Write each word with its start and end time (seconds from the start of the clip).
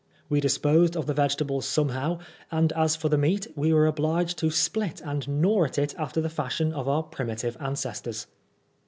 We 0.29 0.39
disposed 0.41 0.97
of 0.97 1.05
the 1.05 1.13
vegetables 1.13 1.67
somehow, 1.67 2.17
and 2.51 2.73
as 2.73 2.95
for 2.95 3.07
the 3.07 3.19
meat, 3.19 3.45
we 3.55 3.71
were 3.71 3.85
obliged 3.85 4.39
to 4.39 4.49
split 4.49 4.99
and 5.05 5.27
gnaw 5.27 5.65
it 5.65 5.93
after 5.95 6.19
the 6.19 6.27
fashion 6.27 6.73
of 6.73 6.87
our 6.87 7.03
primitive 7.03 7.55
ancestors. 7.59 8.25